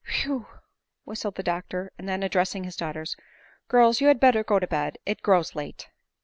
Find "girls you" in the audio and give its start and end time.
3.67-4.07